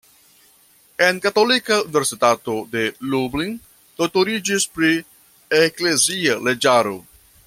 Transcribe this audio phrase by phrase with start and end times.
[1.07, 3.53] En Katolika Universitato de Lublin
[4.01, 4.91] doktoriĝis pri
[5.63, 6.97] eklezia leĝaro.